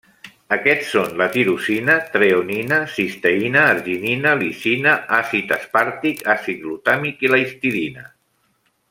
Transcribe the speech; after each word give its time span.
Aquests 0.55 0.87
són 0.93 1.11
la 1.21 1.27
tirosina, 1.35 1.97
treonina, 2.15 2.79
cisteïna, 2.95 3.65
arginina, 3.75 4.31
lisina, 4.41 4.95
àcid 5.19 5.53
aspàrtic, 5.59 6.25
àcid 6.39 6.65
glutàmic 6.67 7.25
i 7.29 7.33
la 7.35 7.43
histidina. 7.45 8.09